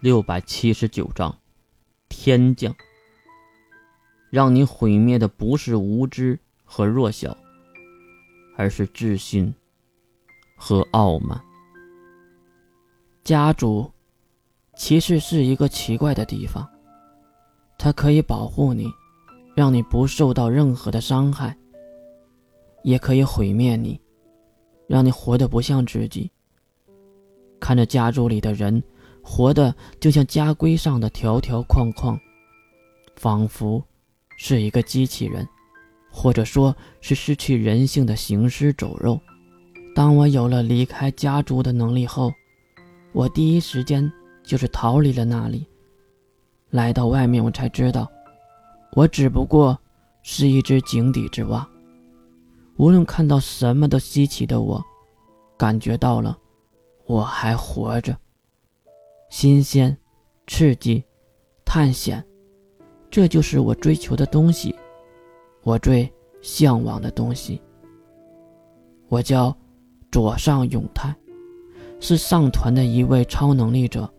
[0.00, 1.36] 六百七十九章，
[2.08, 2.72] 天降。
[4.30, 7.36] 让你毁灭的不是无知和弱小，
[8.56, 9.52] 而是自信
[10.56, 11.40] 和傲慢。
[13.24, 13.90] 家族
[14.76, 16.64] 其实是一个奇怪的地方，
[17.76, 18.86] 它可以保护你，
[19.56, 21.52] 让你不受到任何的伤害；
[22.84, 24.00] 也可以毁灭你，
[24.86, 26.30] 让你活得不像自己。
[27.58, 28.80] 看着家族里的人。
[29.30, 32.18] 活的就像家规上的条条框框，
[33.14, 33.84] 仿佛
[34.38, 35.46] 是一个机器人，
[36.10, 39.20] 或者说是失去人性的行尸走肉。
[39.94, 42.32] 当我有了离开家族的能力后，
[43.12, 44.10] 我第一时间
[44.42, 45.66] 就是逃离了那里。
[46.70, 48.10] 来到外面，我才知道，
[48.92, 49.78] 我只不过
[50.22, 51.68] 是一只井底之蛙。
[52.78, 54.82] 无论看到什么都稀奇的我，
[55.58, 56.36] 感觉到了
[57.04, 58.16] 我还活着。
[59.30, 59.94] 新鲜、
[60.46, 61.04] 刺激、
[61.64, 62.24] 探险，
[63.10, 64.74] 这就是我追求的东西，
[65.62, 67.60] 我最向往的东西。
[69.08, 69.54] 我叫
[70.10, 71.14] 左上永泰，
[72.00, 74.10] 是上团的一位超能力者，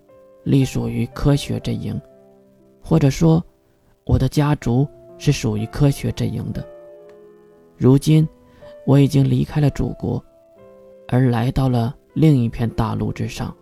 [0.43, 1.99] 隶属于科学阵营，
[2.79, 3.43] 或者说，
[4.05, 4.87] 我的家族
[5.17, 6.63] 是属于科学阵营的。
[7.77, 8.27] 如今，
[8.85, 10.23] 我已经离开了祖国，
[11.07, 13.55] 而来到了另一片大陆之上。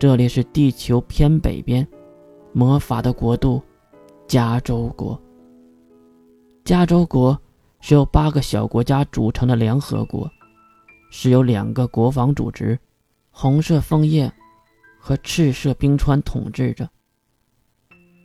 [0.00, 1.86] 这里是地球偏北边，
[2.54, 3.62] 魔法的国度——
[4.26, 5.20] 加州国。
[6.64, 7.38] 加州国
[7.80, 10.26] 是由八个小国家组成的联合国，
[11.10, 12.78] 是由两个国防组织——
[13.30, 14.32] 红色枫叶
[14.98, 16.88] 和赤色冰川统治着。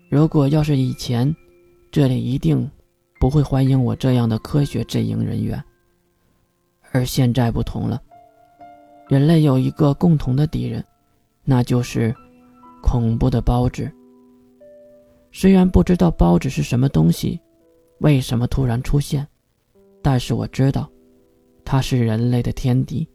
[0.09, 1.35] 如果要是以前，
[1.91, 2.71] 这里一定
[3.19, 5.61] 不会欢迎我这样的科学阵营人员。
[6.93, 8.01] 而现在不同了，
[9.09, 10.81] 人类有一个共同的敌人。
[11.45, 12.13] 那就是
[12.81, 13.89] 恐怖的包子。
[15.31, 17.39] 虽然不知道包子是什么东西，
[17.99, 19.25] 为什么突然出现，
[20.01, 20.89] 但是我知道，
[21.63, 23.07] 它是人类的天敌。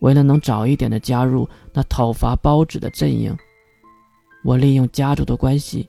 [0.00, 3.34] 为了能早一点的加入那讨伐包子的阵营，
[4.44, 5.88] 我利用家族的关系，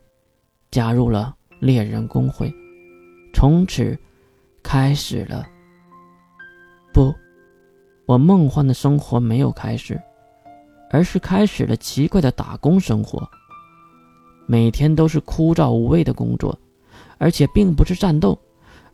[0.71, 2.53] 加入了猎人公会，
[3.33, 3.97] 从此
[4.63, 5.45] 开始了。
[6.94, 7.13] 不，
[8.05, 10.00] 我梦幻的生活没有开始。
[10.91, 13.28] 而是开始了奇怪的打工生活。
[14.47, 16.57] 每天都是枯燥无味的工作，
[17.18, 18.38] 而且并不是战斗，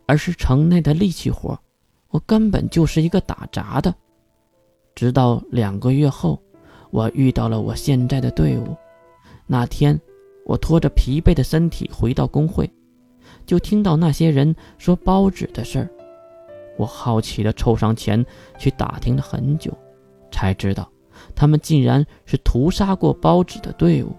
[0.06, 1.58] 而是城内的力气活。
[2.08, 3.94] 我根本就是一个打杂的。
[4.94, 6.38] 直到两个月后，
[6.90, 8.76] 我遇到了我现在的队伍。
[9.46, 9.98] 那天，
[10.44, 12.70] 我拖着疲惫的身体回到工会，
[13.46, 15.88] 就听到那些人说包纸的事儿。
[16.76, 18.24] 我好奇地凑上前
[18.58, 19.72] 去打听了很久，
[20.30, 20.91] 才知道。
[21.34, 24.14] 他们竟然是屠杀过包子的队伍。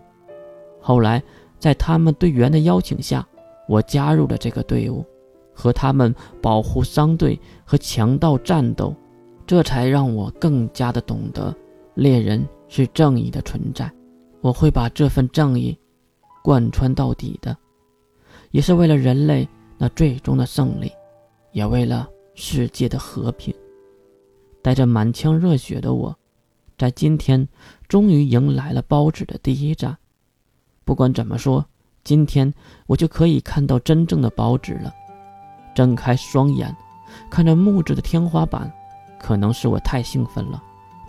[0.79, 1.21] 后来，
[1.59, 3.25] 在他们队员的邀请下，
[3.67, 5.05] 我加入了这个队伍，
[5.53, 8.93] 和他们保护商队和强盗战斗，
[9.47, 11.55] 这才让我更加的懂得
[11.95, 13.91] 猎人是正义的存在。
[14.41, 15.77] 我会把这份正义
[16.43, 17.55] 贯穿到底的，
[18.51, 19.47] 也是为了人类
[19.77, 20.91] 那最终的胜利，
[21.53, 23.53] 也为了世界的和平。
[24.61, 26.13] 带着满腔热血的我。
[26.77, 27.47] 在今天，
[27.87, 29.97] 终于迎来了包纸的第一站。
[30.83, 31.65] 不管怎么说，
[32.03, 32.53] 今天
[32.87, 34.93] 我就可以看到真正的包纸了。
[35.75, 36.75] 睁开双眼，
[37.29, 38.71] 看着木质的天花板，
[39.19, 40.61] 可能是我太兴奋了，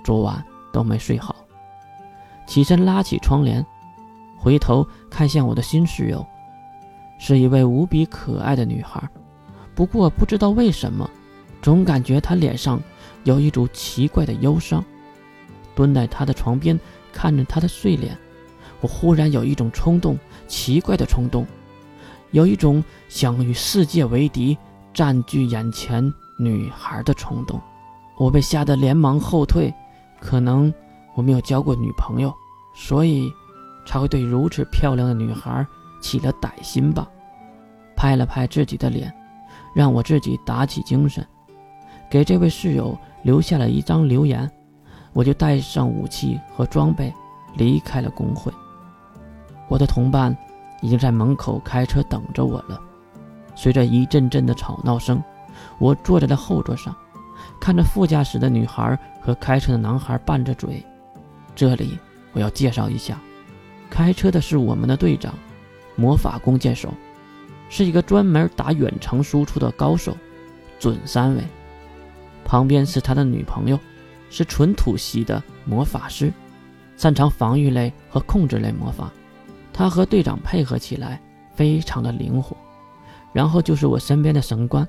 [0.04, 1.34] 昨晚都没睡好。
[2.46, 3.64] 起身拉起窗帘，
[4.38, 6.24] 回头看向我的新室友，
[7.18, 9.02] 是一位无比可爱的女孩。
[9.74, 11.08] 不过不知道为什么，
[11.60, 12.80] 总感觉她脸上
[13.24, 14.84] 有一种奇怪的忧伤。
[15.74, 16.78] 蹲在他的床边，
[17.12, 18.16] 看着他的睡脸，
[18.80, 21.46] 我忽然有一种冲动，奇怪的冲动，
[22.30, 24.56] 有一种想与世界为敌、
[24.92, 27.60] 占据眼前女孩的冲动。
[28.16, 29.72] 我被吓得连忙后退，
[30.20, 30.72] 可能
[31.14, 32.32] 我没有交过女朋友，
[32.76, 33.32] 所以
[33.86, 35.66] 才会对如此漂亮的女孩
[36.00, 37.08] 起了歹心吧。
[37.96, 39.12] 拍了拍自己的脸，
[39.74, 41.26] 让我自己打起精神，
[42.10, 44.50] 给这位室友留下了一张留言。
[45.14, 47.10] 我就带上武器和装备，
[47.54, 48.52] 离开了工会。
[49.68, 50.36] 我的同伴
[50.82, 52.78] 已经在门口开车等着我了。
[53.54, 55.22] 随着一阵阵的吵闹声，
[55.78, 56.94] 我坐在了后座上，
[57.60, 60.84] 看着副驾驶的女孩和开车的男孩拌着嘴。
[61.54, 61.96] 这里
[62.32, 63.18] 我要介绍一下，
[63.88, 65.32] 开车的是我们的队长，
[65.94, 66.92] 魔法弓箭手，
[67.68, 70.16] 是一个专门打远程输出的高手，
[70.80, 71.42] 准三维。
[72.44, 73.78] 旁边是他的女朋友。
[74.34, 76.32] 是纯土系的魔法师，
[76.96, 79.08] 擅长防御类和控制类魔法，
[79.72, 81.20] 他和队长配合起来
[81.54, 82.56] 非常的灵活。
[83.32, 84.84] 然后就是我身边的神官，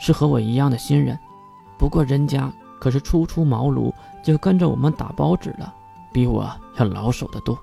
[0.00, 1.16] 是和我一样的新人，
[1.78, 5.72] 不过人家可是初出茅庐就跟着我们打包纸了，
[6.12, 7.56] 比我要老手得多。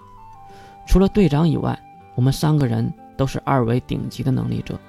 [0.88, 1.78] 除了队长以外，
[2.16, 4.80] 我们三个人都是二维顶级的能力者，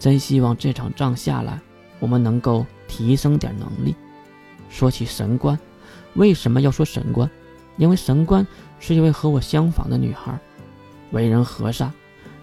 [0.00, 1.60] 真希望这场仗下来，
[2.00, 3.94] 我们能够提升点能力。
[4.68, 5.56] 说起神官，
[6.14, 7.28] 为什么要说神官？
[7.76, 8.46] 因为神官
[8.78, 10.38] 是一位和我相仿的女孩，
[11.10, 11.92] 为人和善，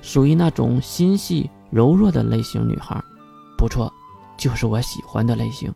[0.02, 3.02] 属于那种心细柔弱的类型女孩，
[3.58, 3.92] 不错，
[4.38, 5.74] 就是我喜欢的类型。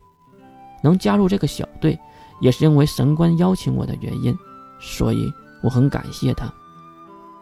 [0.83, 1.97] 能加入这个小队，
[2.41, 4.37] 也是因为神官邀请我的原因，
[4.79, 5.31] 所以
[5.63, 6.53] 我很感谢他。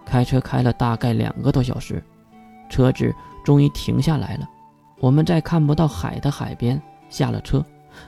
[0.06, 2.04] 开车开了大概两个多小时，
[2.70, 3.12] 车子
[3.44, 4.48] 终于停下来了。
[5.00, 6.80] 我们在看不到海的海边
[7.10, 7.66] 下了车。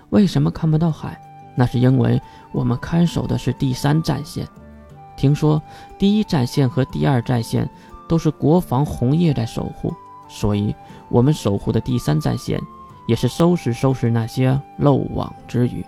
[0.09, 1.19] 为什么看不到海？
[1.55, 2.21] 那是因为
[2.51, 4.47] 我们看守的是第三战线。
[5.17, 5.61] 听说
[5.97, 7.69] 第一战线和第二战线
[8.07, 9.93] 都是国防红叶在守护，
[10.27, 10.75] 所以
[11.09, 12.61] 我们守护的第三战线
[13.07, 15.85] 也是收拾收拾那些漏网之鱼。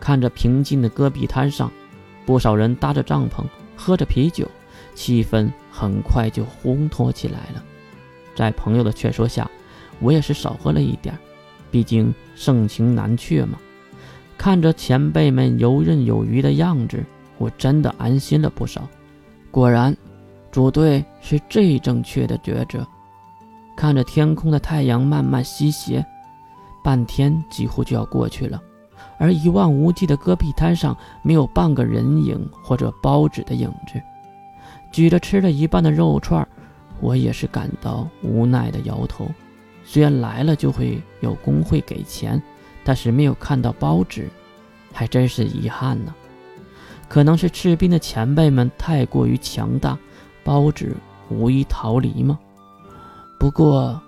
[0.00, 1.70] 看着平静的戈壁滩上，
[2.26, 3.44] 不少人搭着帐篷，
[3.76, 4.48] 喝着啤酒，
[4.94, 7.62] 气氛很快就烘托起来了。
[8.34, 9.48] 在朋友的劝说下，
[10.00, 11.16] 我也是少喝了一点，
[11.70, 13.58] 毕竟盛情难却嘛。
[14.38, 17.04] 看着前辈们游刃有余的样子，
[17.38, 18.88] 我真的安心了不少。
[19.50, 19.94] 果然，
[20.52, 22.86] 组队是最正确的抉择。
[23.76, 26.04] 看着天空的太阳慢慢西斜，
[26.84, 28.62] 半天几乎就要过去了，
[29.18, 34.00] 而一望无际的戈壁滩上没有半个人影或者包子的影子。
[34.92, 36.46] 举着吃了一半的肉串，
[37.00, 39.26] 我也是感到无奈的摇头。
[39.84, 42.40] 虽然来了就会有工会给钱。
[42.88, 44.30] 但是没有看到包纸，
[44.94, 46.14] 还真是遗憾呢。
[47.06, 49.98] 可能是赤兵的前辈们太过于强大，
[50.42, 50.96] 包纸
[51.28, 52.38] 无一逃离吗？
[53.38, 54.00] 不过，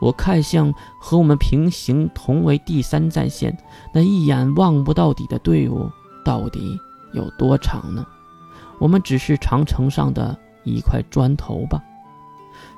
[0.00, 3.56] 我看向和我们平行同为第三战线
[3.94, 5.88] 那一眼望不到底的队伍，
[6.24, 6.76] 到底
[7.12, 8.04] 有多长呢？
[8.80, 11.80] 我们只是长城上的一块砖头吧？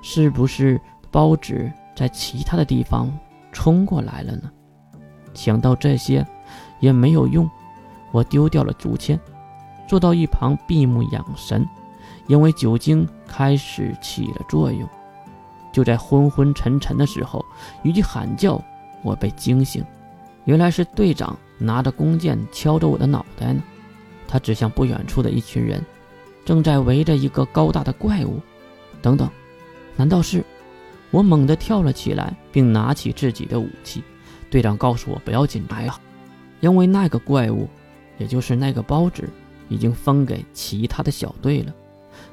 [0.02, 0.78] 是不是
[1.10, 3.10] 包纸在其他的地方
[3.52, 4.50] 冲过来了呢？
[5.34, 6.26] 想到这些，
[6.80, 7.48] 也没有用。
[8.12, 9.18] 我丢掉了竹签，
[9.88, 11.66] 坐到一旁闭目养神。
[12.26, 14.88] 因为酒精开始起了作用，
[15.70, 17.44] 就在昏昏沉沉的时候，
[17.82, 18.58] 一句喊叫，
[19.02, 19.84] 我被惊醒。
[20.44, 23.62] 原来是队长拿着弓箭敲着我的脑袋呢。
[24.26, 25.84] 他指向不远处的一群人，
[26.46, 28.40] 正在围着一个高大的怪物。
[29.02, 29.28] 等等，
[29.96, 30.42] 难道是？
[31.10, 34.02] 我猛地跳了起来，并拿起自己的武器。
[34.54, 36.00] 队长告诉我不要紧张，
[36.60, 37.68] 因为那个怪物，
[38.18, 39.28] 也就是那个包纸，
[39.68, 41.74] 已经分给其他的小队了。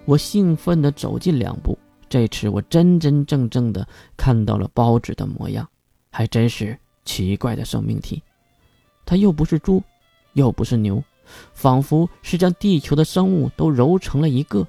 [0.06, 1.76] 我兴奋地走近两步，
[2.08, 5.68] 这次我真真正正的看到了包纸的模样，
[6.12, 8.22] 还真是奇怪的生命体。
[9.04, 9.82] 它又不是猪，
[10.34, 11.04] 又不是牛，
[11.56, 14.68] 仿佛是将地球的生物都揉成了一个。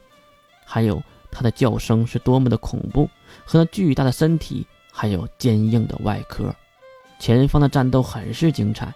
[0.65, 3.11] 还有它的叫声是多么的恐怖，
[3.45, 6.51] 和那巨大的身体，还有坚硬的外壳。
[7.23, 8.93] 前方的战斗很是精彩，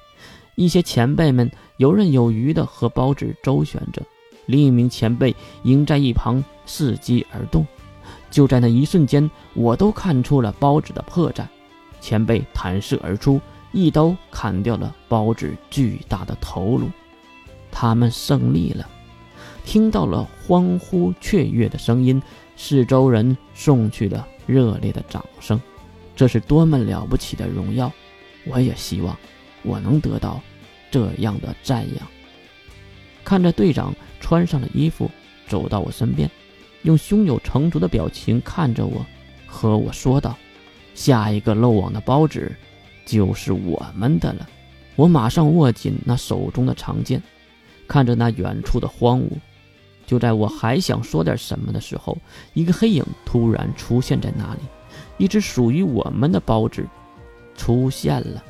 [0.56, 4.02] 一些前辈们游刃有余地和包子周旋着，
[4.46, 5.32] 另一名前辈
[5.62, 7.65] 迎在一旁伺机而动。
[8.29, 11.46] 就在那一瞬间，我都看出了包子的破绽。
[12.01, 16.91] 前辈弹射而出，一刀砍掉了包子巨大的头颅。
[17.70, 18.89] 他们胜利了，
[19.65, 22.20] 听到了欢呼雀跃的声音，
[22.56, 25.62] 四周人送去了热烈的掌声。
[26.17, 27.93] 这是多么了不起的荣耀！
[28.46, 29.17] 我也希望
[29.62, 30.41] 我能得到
[30.91, 32.06] 这样的赞扬。
[33.24, 35.10] 看着队长穿上了衣服，
[35.48, 36.31] 走到我身边，
[36.82, 39.05] 用胸有成竹的表情看着我，
[39.46, 40.36] 和我说道
[40.94, 42.55] ：“下一个漏网的包子
[43.05, 44.48] 就是我们的了。”
[44.94, 47.22] 我马上握紧那手中的长剑，
[47.86, 49.29] 看着那远处的荒芜。
[50.06, 52.17] 就在我还想说点什么的时候，
[52.55, 54.60] 一个黑影突然出现在那里，
[55.19, 56.86] 一只属于我们的包子。
[57.56, 58.43] 出现了，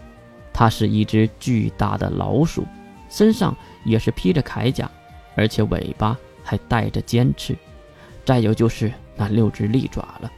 [0.53, 2.67] 它是一只巨大的老鼠，
[3.09, 4.91] 身上也是披着铠甲，
[5.35, 7.57] 而且尾巴还带着尖刺。
[8.25, 10.31] 再有就是那六只利爪了，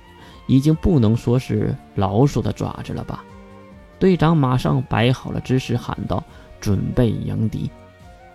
[0.47, 3.25] 已经不能说是老鼠的爪子了吧？
[3.99, 6.23] 队长马上摆好了姿势，喊道
[6.61, 7.71] ：“准备迎敌。”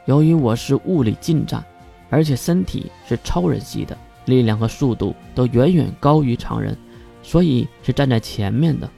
[0.06, 1.64] 由于我是物理近战，
[2.10, 6.78] 而且身体是超人系的，力量和速度都远远高于常人，
[7.22, 8.90] 所以是站在前面的。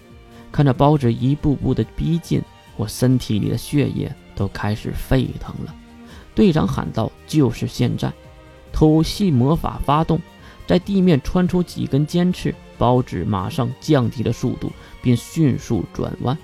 [0.56, 2.42] 看着包子一步步的逼近，
[2.78, 5.76] 我身体里的血液都开始沸腾了。
[6.34, 8.10] 队长喊道：“就是现在！”
[8.72, 10.18] 吐气魔法发动，
[10.66, 14.72] 在地面穿出几根尖刺，包纸马上降低了速度，
[15.02, 16.38] 并迅速转弯。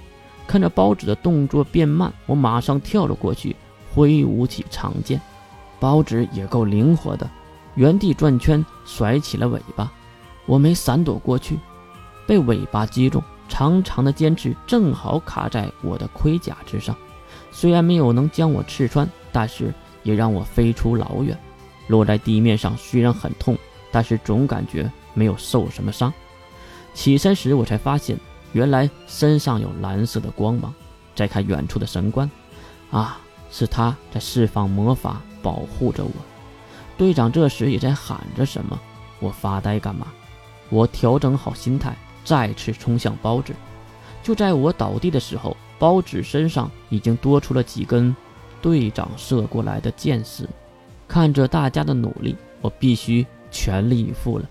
[0.45, 3.55] 看着包纸的动作变慢，我马上跳了过去，
[3.93, 5.21] 挥舞起长剑。
[5.79, 7.29] 包纸也够灵活的，
[7.75, 9.89] 原地转圈，甩起了尾巴。
[10.45, 11.57] 我没闪躲过去，
[12.27, 16.95] 被尾巴击中，长长的尖刺正好卡在我的盔甲之上。
[17.51, 21.37] 虽然没有能将我刺穿，但是也让我飞出老远。
[21.87, 23.57] 落在地面上虽然很痛，
[23.91, 26.11] 但是总感觉没有受什么伤。
[26.93, 28.17] 起身时，我才发现
[28.53, 30.73] 原来身上有蓝色的光芒。
[31.13, 32.31] 再看远处的神官，
[32.89, 33.19] 啊，
[33.51, 36.11] 是他在释放魔法保护着我。
[36.97, 38.79] 队长这时也在喊着什么，
[39.19, 40.07] 我发呆干嘛？
[40.69, 43.53] 我调整好心态，再次冲向包子。
[44.23, 48.15] 就在我倒地的时候，包子身上已经多出了几根
[48.61, 50.47] 队长射过来的箭矢。
[51.07, 54.49] 看着大家的努力，我必须全力以赴了。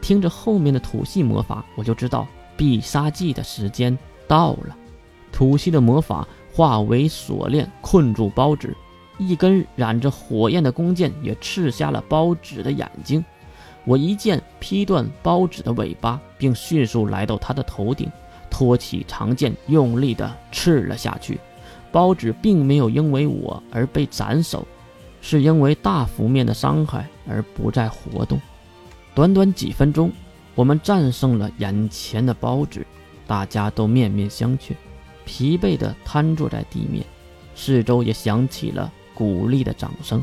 [0.00, 4.76] 听着后面的土系魔法，我就知道必杀技的时间到了。
[5.32, 8.74] 土系的魔法化为锁链，困住包子。
[9.18, 13.24] 一根染着火焰的弓箭也刺瞎了包子的眼睛。
[13.88, 18.06] 我一剑劈断包子的尾巴，并迅速来到他的头顶，
[18.50, 21.40] 托起长剑，用力地刺了下去。
[21.90, 24.68] 包子并没有因为我而被斩首。
[25.22, 28.38] 是因为大幅面的伤害而不再活动。
[29.14, 30.12] 短短几分钟，
[30.54, 32.86] 我们战胜了眼前的包子，
[33.26, 34.74] 大家都面面相觑，
[35.24, 37.02] 疲惫地瘫坐在地面，
[37.54, 40.22] 四周也响起了鼓励的掌声。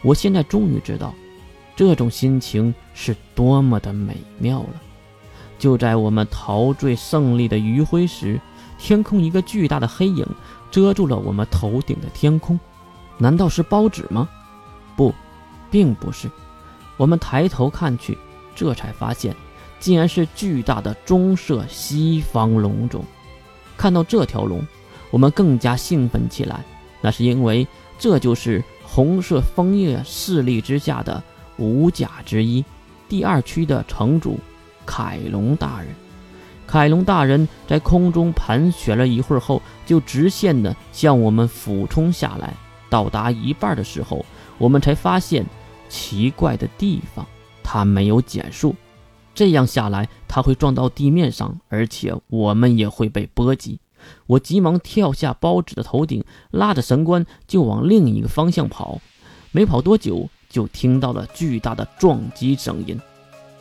[0.00, 1.14] 我现在终于知道，
[1.74, 4.82] 这种心情是多么的美妙了。
[5.58, 8.40] 就在我们陶醉胜利的余晖时，
[8.78, 10.26] 天空一个巨大的黑影
[10.70, 12.58] 遮住了我们头顶的天空。
[13.18, 14.28] 难道是包纸吗？
[14.96, 15.14] 不，
[15.70, 16.28] 并不是。
[16.96, 18.18] 我们抬头看去，
[18.56, 19.34] 这才发现，
[19.78, 23.04] 竟然是巨大的棕色西方龙种。
[23.76, 24.66] 看到这条龙，
[25.10, 26.64] 我们更加兴奋起来。
[27.00, 27.66] 那是因为
[27.98, 31.22] 这就是红色枫叶势力之下的
[31.62, 32.64] 五甲之一，
[33.08, 34.36] 第二区的城主
[34.84, 35.88] 凯龙大人。
[36.66, 42.52] 凯龙大人在空中盘旋了一会儿后，就直线的向我们俯冲下来。
[42.90, 44.26] 到达一半的时候，
[44.58, 45.46] 我们才发现
[45.88, 47.24] 奇怪的地方，
[47.62, 48.74] 它没有减速，
[49.32, 53.78] 这样下来它会撞到地面上，而且我们也会被波及。
[54.26, 59.00] 我急忙跳下包子的头顶，拉着神官就往另一个方向跑。
[59.52, 63.00] 没跑多久，就听到了巨大的撞击声音，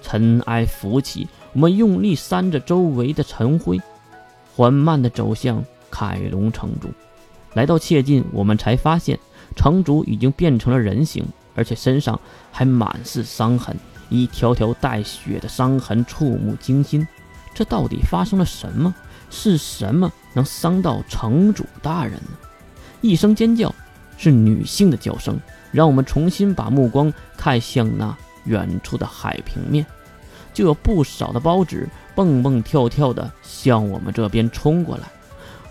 [0.01, 3.81] 尘埃浮起，我们用力扇着周围的尘灰，
[4.53, 6.89] 缓慢地走向凯龙城主。
[7.53, 9.17] 来到切近，我们才发现
[9.55, 12.19] 城主已经变成了人形，而且身上
[12.51, 13.75] 还满是伤痕，
[14.09, 17.07] 一条条带血的伤痕触目惊心。
[17.53, 18.93] 这到底发生了什么？
[19.29, 22.37] 是什么能伤到城主大人呢？
[22.99, 23.73] 一声尖叫，
[24.17, 25.39] 是女性的叫声，
[25.71, 29.85] 让我们重新把目光看向那远处的海平面，
[30.53, 35.03] 就有不少的包纸蹦蹦跳跳的向我们这边冲过来。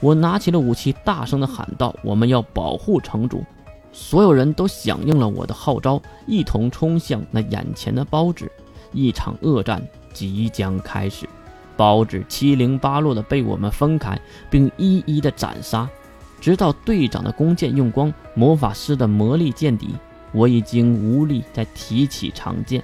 [0.01, 3.45] 我拿起了武器，大声地喊道：“我们要保护城主！”
[3.93, 8.51] 所有人都响应了我的号召，一同冲向那眼前的包纸。
[8.93, 11.29] 一场恶战即将开始，
[11.77, 15.89] 包纸七零八落地被我们分开，并一一的斩杀，
[16.41, 19.91] 直到队长的弓箭用光，魔法师的魔力见底，
[20.33, 22.83] 我已经无力再提起长剑。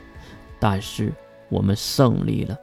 [0.61, 1.13] 但是
[1.49, 2.57] 我们胜利了。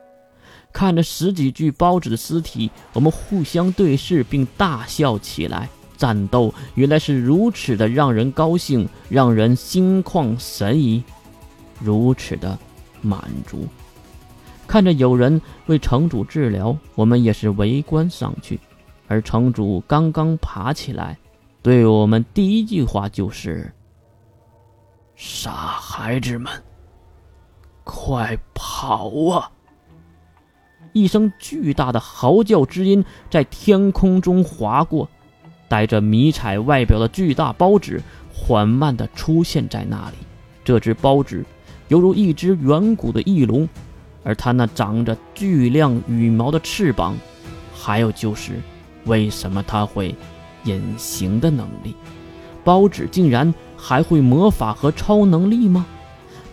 [0.71, 5.69] 看着十几具包子的尸体，我们互相对视，并大笑起来。
[5.95, 11.03] 战斗原来是如此的让人高兴，让人心旷神怡，
[11.79, 12.57] 如此的
[13.01, 13.67] 满足。
[14.65, 18.59] 看着有人为城主治疗，我们也是围观上去。
[19.07, 21.17] 而城主刚刚爬起来，
[21.61, 23.73] 对我们第一句话就是
[25.15, 26.51] ：“傻孩子们，
[27.83, 29.51] 快跑啊！”
[30.93, 35.09] 一声巨大的嚎叫之音在天空中划过，
[35.67, 40.17] 带着迷彩外表的巨大包纸缓慢地出现在那里。
[40.63, 41.43] 这只包纸
[41.87, 43.67] 犹如一只远古的翼龙，
[44.23, 47.17] 而它那长着巨亮羽毛的翅膀，
[47.73, 48.53] 还有就是
[49.05, 50.15] 为什么他会
[50.63, 51.95] 隐形的能力？
[52.63, 55.85] 包纸竟然还会魔法和超能力吗？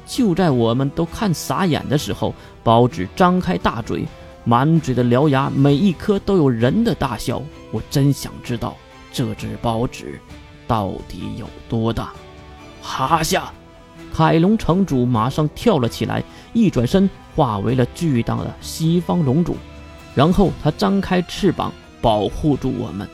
[0.07, 4.07] 就在我们都看傻眼的时候，包纸张开大嘴。
[4.43, 7.43] 满嘴的獠牙，每一颗都有人的大小。
[7.71, 8.75] 我真想知道
[9.13, 10.19] 这只包纸
[10.67, 12.13] 到底有多大。
[12.83, 13.53] 哈下！
[14.13, 19.57] 凯龙城主马上跳了起来，一转身化为了巨大的西方龙主，
[20.15, 23.09] 然后他张开翅膀保护住我们。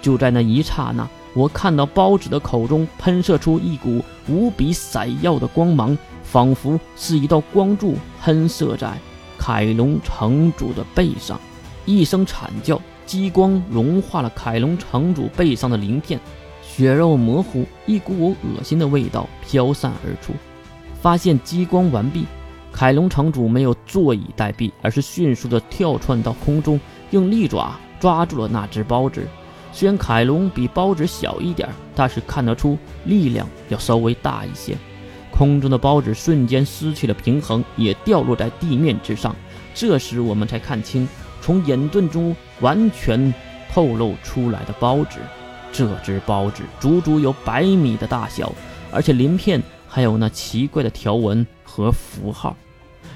[0.00, 8.98] 就在那一刹那，我看到包子的口中喷射出一股无比闪耀的光芒，仿佛是一道光柱喷射在
[9.38, 11.40] 凯龙城主的背上。
[11.84, 16.18] 一声惨叫，激光融化了凯龙城主背上的鳞片。
[16.62, 20.32] 血肉模糊，一股恶心的味道飘散而出。
[21.00, 22.24] 发现激光完毕，
[22.72, 26.80] 凯龙城主没有坐以待毙，而是迅速的跳窜到空中，
[27.10, 29.24] 用利爪抓住了那只包子。
[29.72, 34.76] 虽然凯龙比包子小一点，但是看得出力量要稍微大一些。
[35.30, 39.36] 空中的包子瞬间失去了平衡，也掉落在地面之上。
[39.72, 41.08] 这时我们才看清，
[41.40, 43.32] 从眼盾中完全
[43.72, 45.20] 透露出来的包子。
[45.70, 48.52] 这只包子足足有百米的大小，
[48.90, 52.56] 而且鳞片还有那奇怪的条纹和符号。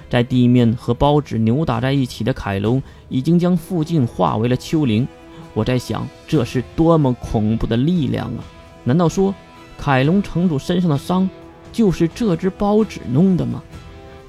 [0.08, 5.06] 在地面和包纸扭打在一起的凯龙，已经将附近化为了丘陵。
[5.54, 8.44] 我在想，这是多么恐怖的力量啊！
[8.84, 9.34] 难道说，
[9.78, 11.28] 凯龙城主身上的伤，
[11.72, 13.62] 就是这只包纸弄的吗？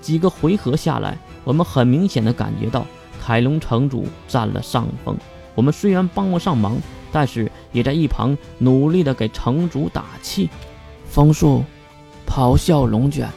[0.02, 2.86] 几个回合下来，我们很明显的感觉到，
[3.22, 5.18] 凯龙城主占了上风。
[5.56, 6.78] 我们虽然帮不上忙。
[7.10, 10.50] 但是也在一旁努力的给城主打气。
[11.10, 11.64] 枫树，
[12.28, 13.30] 咆哮龙卷，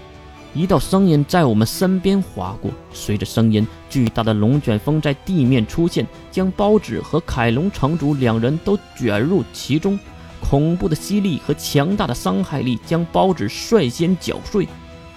[0.52, 2.71] 一道声音在我们身边划过。
[2.92, 9.99] 随着声音，巨大的龙卷风在地面出现，将包子和凯龙城主两人都卷入其中。
[10.40, 14.66] 恐怖的吸力和强大的伤害力将包子率先搅碎。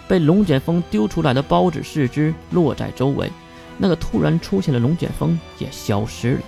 [0.08, 3.32] 被龙卷风丢出来的包子四肢落在周围，
[3.78, 6.42] 那个突然出现的龙卷风也消失了。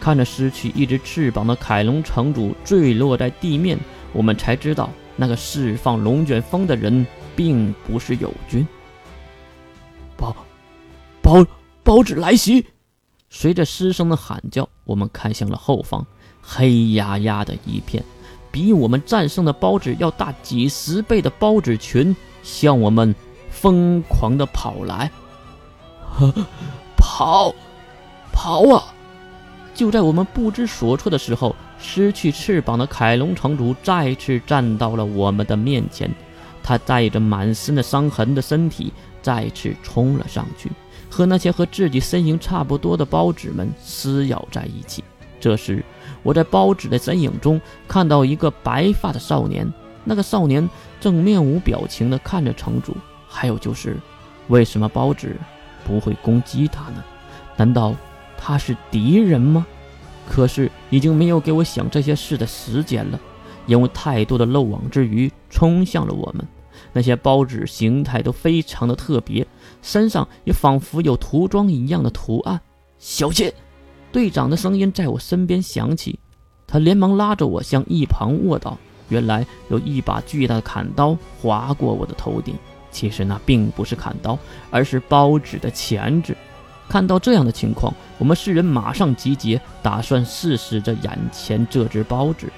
[0.00, 3.78] 看着失去一只翅膀的凯龙城主坠落在地面，
[4.12, 7.06] 我们才知道那个释放龙卷风的人
[7.36, 8.66] 并不是友军。
[10.16, 10.34] 包，
[11.22, 11.46] 包，
[11.84, 12.66] 包子来袭！
[13.28, 16.06] 随着师生的喊叫，我们看向了后方，
[16.40, 18.02] 黑压压的一片，
[18.50, 23.14] 比我们战胜的包子要大几十倍的包子群向我们
[23.50, 25.10] 疯狂的跑来。
[26.96, 27.54] 跑，
[28.32, 28.94] 跑啊！
[29.74, 36.10] 就在我们不知所措的时候，失去翅膀的凯龙城主再次站到了我们的面前。
[36.66, 40.68] 他带着满身的伤痕的身体再次冲了上去，
[41.08, 45.04] 和那些和自己身形差不多的包子们撕咬在一起。
[45.38, 45.84] 这时，
[46.24, 50.68] 我在包子的身影中看到一个白发的少年，那个少年
[51.00, 52.96] 正面无表情地看着城主。
[53.28, 53.96] 还有就是，
[54.48, 55.36] 为什么包子
[55.84, 57.04] 不会攻击他呢？
[57.56, 57.94] 难道？
[58.36, 59.64] 他是敌人吗？
[60.28, 63.20] 可是已经没有给我想这些事的时间了，
[63.66, 66.46] 因为太多的漏网之鱼冲向了我们。
[66.92, 69.46] 那些包纸形态都非常的特别，
[69.82, 72.60] 身上也仿佛有涂装一样的图案。
[72.98, 73.52] 小心！
[74.12, 76.18] 队长的声音在我身边响起，
[76.66, 78.78] 他连忙拉着我向一旁卧倒。
[79.08, 82.54] 原来有一把巨大的砍刀划过我的头顶，
[82.90, 84.38] 其实那并不是砍刀，
[84.70, 86.34] 而是包纸的钳子。
[86.88, 92.50] 看到这样的情况，我们四人马上集结，打算试试这眼前这只包子。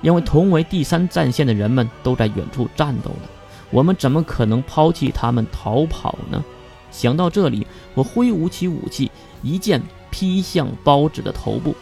[0.00, 3.30] 因为同为第三战线的人们都在远处战斗了，
[3.72, 6.44] 我们怎么可能抛弃他们逃跑呢？
[6.90, 9.10] 想到这里，我挥舞起武器，
[9.42, 11.74] 一剑劈向包子的头部。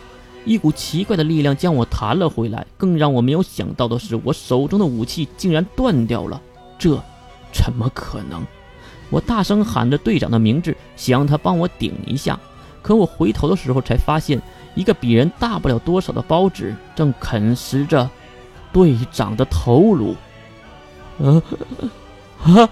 [0.45, 2.65] 一股奇怪的力量将我弹了回来。
[2.79, 6.41] 更让我没有想到的是，我手中的武器竟然断掉了。
[6.79, 6.99] 这
[7.53, 8.47] 怎么可能？
[9.11, 12.39] 我大声喊着队长的名字，想让他帮我顶一下。
[12.81, 14.41] 可我回头的时候，才发现
[14.77, 18.09] 一个比人大不了多少的包子正啃食着
[18.73, 20.15] 队长的头颅。
[21.23, 21.43] 啊
[22.45, 22.69] 啊！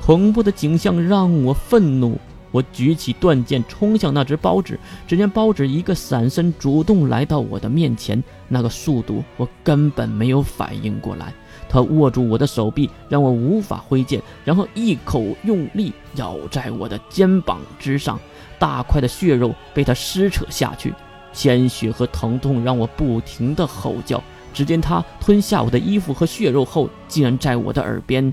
[0.00, 2.18] 恐怖的景象让我愤怒。
[2.50, 8.22] 我举起断剑冲向那只包子，只见包子一个闪身，主动来到我的面前。
[8.48, 11.32] 那个速度，我根本没有反应过来。
[11.66, 18.20] 他握住我的手臂，让我无法挥剑，然后一口用力咬在我的肩膀之上，
[18.58, 20.92] 大块的血肉被他撕扯下去，
[21.32, 24.22] 鲜血和疼痛让我不停的吼叫。
[24.52, 28.32] 只见他吞下我的衣服和血肉后，竟然在我的耳边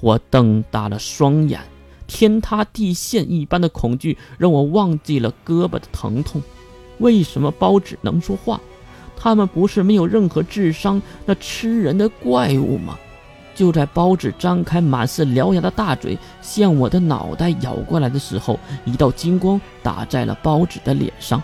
[0.00, 1.60] 我瞪大了双眼。
[2.06, 6.40] 天塌地陷一般的恐惧让我忘记了胳膊的疼痛。
[7.00, 8.58] 为什么包子能说话？
[9.14, 12.98] 他们不是没有任何智商那吃人的怪物吗？
[13.58, 21.42] 就在包子张开满是獠牙的大嘴向我的脑袋咬过来的时候，一道金光打在了包子的脸上。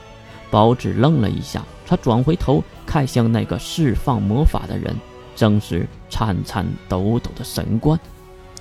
[0.48, 4.94] 包子愣了一下，他转回头看向那个释放魔法的人，
[5.34, 7.98] 正是颤颤抖抖的神官。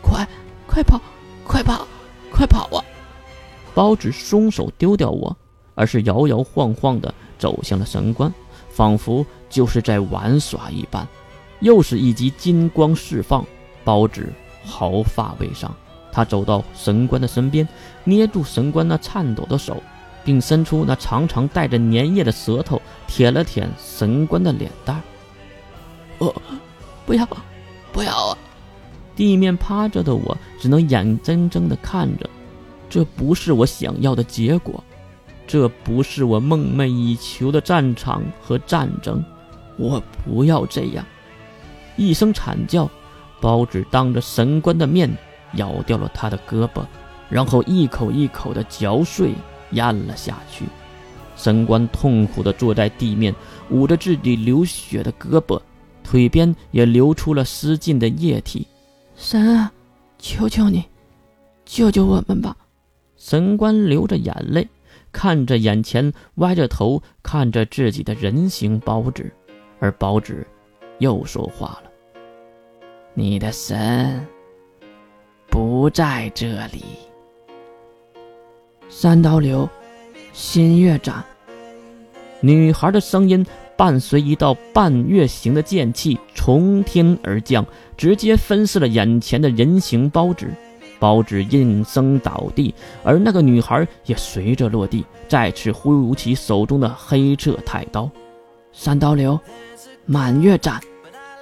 [0.01, 0.27] 快，
[0.65, 0.99] 快跑，
[1.45, 1.85] 快跑，
[2.31, 2.81] 快跑啊！
[3.75, 5.37] 包子松手丢掉我，
[5.75, 8.33] 而是摇摇晃晃地走向了神官，
[8.71, 11.07] 仿佛就是在玩耍一般。
[11.63, 13.45] 又是一击金光释放，
[13.85, 14.31] 包纸
[14.65, 15.73] 毫发未伤。
[16.11, 17.65] 他走到神官的身边，
[18.03, 19.81] 捏住神官那颤抖的手，
[20.25, 25.01] 并伸出那长长带着粘液的舌头舔了舔神官的脸蛋。
[26.17, 26.35] 我，
[27.05, 27.25] 不要，
[27.93, 28.37] 不要啊！
[29.15, 32.29] 地面趴着的我只能眼睁睁地看着，
[32.89, 34.83] 这不是我想要的结果，
[35.47, 39.23] 这不是我梦寐以求的战场和战争。
[39.77, 41.05] 我不要这样。
[41.95, 42.89] 一声惨叫，
[43.41, 45.09] 包子当着神官的面
[45.55, 46.83] 咬掉了他的胳膊，
[47.29, 49.33] 然后一口一口的嚼碎
[49.71, 50.65] 咽了下去。
[51.35, 53.33] 神官痛苦地坐在地面，
[53.69, 55.59] 捂着自己流血的胳膊，
[56.03, 58.67] 腿边也流出了失禁的液体。
[59.15, 59.71] 神啊，
[60.19, 60.85] 求求你，
[61.65, 62.55] 救救我们吧！
[63.17, 64.67] 神官流着眼泪，
[65.11, 69.31] 看着眼前歪着头看着自己的人形包子，
[69.79, 70.45] 而包子。
[71.03, 71.91] 又说话了
[73.13, 74.25] ：“你的神
[75.49, 76.81] 不在这里。”
[78.87, 79.67] 三刀流，
[80.31, 81.21] 新月斩。
[82.39, 87.65] 女孩的声音伴随一道半月形的剑气从天而降，
[87.97, 90.47] 直接分尸了眼前的人形包子。
[91.01, 98.09] 包子应声倒地，而那个女孩也随着落地，再次挥舞起手中的黑色太刀。
[98.71, 99.37] 三刀流。
[100.05, 100.81] 满月斩，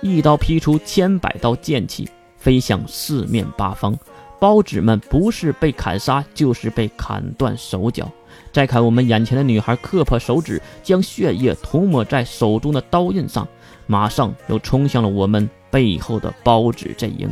[0.01, 3.97] 一刀劈出千百道剑气，飞向四面八方。
[4.39, 8.11] 包子们不是被砍杀，就是被砍断手脚。
[8.51, 13.47] 再看我们眼前的女孩，磕破手指，将血液涂抹在手中的刀刃上，
[13.85, 17.29] 马上又冲向了我们背后的包子阵营。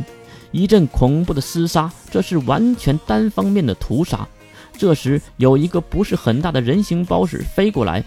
[0.52, 4.26] 一阵恐怖的厮杀，这是完全单方面的屠杀。
[4.78, 8.04] 这时，有一个不是很大的人形包子飞过来。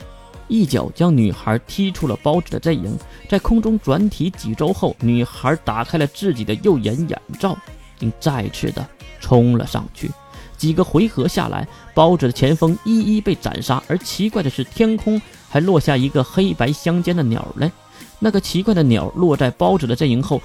[0.47, 2.97] 一脚将女孩踢出了包子的阵营，
[3.29, 7.57] 在空中转体几周后，女孩打开了自己的右眼眼罩，
[7.97, 8.87] 并再次的
[9.19, 10.11] 冲了上去。
[10.57, 13.81] 几个回合下来，包子的前锋一一被斩杀。
[13.87, 17.71] 而奇怪的是，天空还落下一个黑白相间的鸟来。
[18.19, 20.41] 那个奇怪的鸟落在包子的阵营后。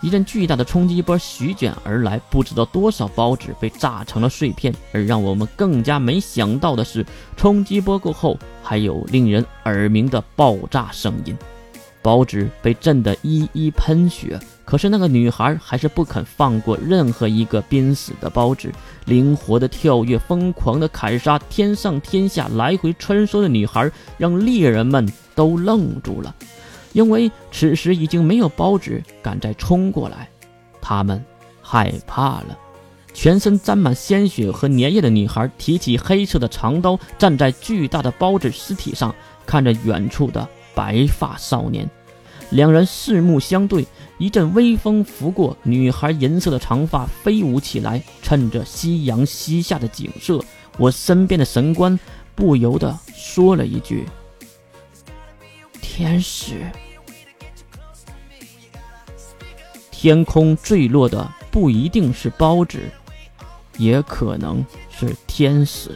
[0.00, 4.74] 一阵巨大的冲击波席卷而来，不知道多少包子被炸成了碎片。
[4.92, 7.04] 而让我们更加没想到的是，
[7.36, 11.36] 冲击波过后还有令人耳鸣的爆炸声音，
[12.00, 14.40] 包子被震得一一喷血。
[14.64, 18.72] 可是那个女孩还是不肯放过任何一个濒死的包子，
[19.04, 26.34] 灵活的跳跃，疯狂的砍杀，天上天下来回穿梭的女孩，让猎人们都愣住了。
[26.92, 30.28] 因为此时已经没有包子敢再冲过来，
[30.80, 31.24] 他们
[31.62, 32.58] 害怕了。
[33.12, 41.88] 全身沾满鲜血和粘液的女孩提起黑色的长刀，站在巨大的包子尸体上，看着远处的白发少年。
[42.50, 43.86] 两人四目相对，
[44.18, 50.40] 一阵微风拂过，女孩银色的长发飞舞起来，趁着夕阳西下的景色，
[50.78, 51.98] 我身边的神官
[52.34, 54.04] 不由得说了一句。
[56.00, 56.62] 天使，
[59.90, 62.80] 天空坠落的不一定是包子，
[63.76, 65.94] 也可能是天使。